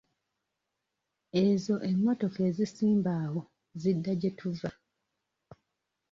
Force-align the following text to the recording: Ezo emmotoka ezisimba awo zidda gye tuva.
Ezo 1.45 1.75
emmotoka 1.89 2.39
ezisimba 2.49 3.11
awo 3.25 3.41
zidda 3.81 4.13
gye 4.21 4.31
tuva. 4.39 4.69